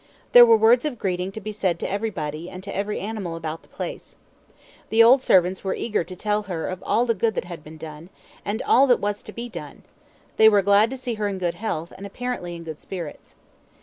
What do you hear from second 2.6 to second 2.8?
to